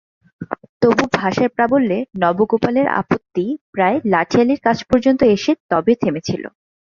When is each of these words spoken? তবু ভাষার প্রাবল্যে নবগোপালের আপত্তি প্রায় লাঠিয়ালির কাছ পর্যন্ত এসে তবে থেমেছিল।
তবু 0.81 1.03
ভাষার 1.17 1.49
প্রাবল্যে 1.49 1.97
নবগোপালের 2.21 2.87
আপত্তি 3.01 3.45
প্রায় 3.73 3.97
লাঠিয়ালির 4.05 4.63
কাছ 4.63 4.77
পর্যন্ত 4.89 5.21
এসে 5.35 5.51
তবে 5.71 5.93
থেমেছিল। 6.01 6.43